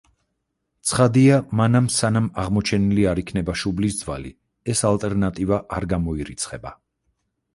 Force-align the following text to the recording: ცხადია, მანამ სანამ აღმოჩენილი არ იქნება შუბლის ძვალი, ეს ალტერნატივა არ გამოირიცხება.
ცხადია, 0.91 1.35
მანამ 1.59 1.89
სანამ 1.95 2.29
აღმოჩენილი 2.43 3.05
არ 3.11 3.21
იქნება 3.23 3.55
შუბლის 3.63 3.99
ძვალი, 3.99 4.33
ეს 4.75 4.83
ალტერნატივა 4.93 5.63
არ 5.79 5.87
გამოირიცხება. 5.95 6.75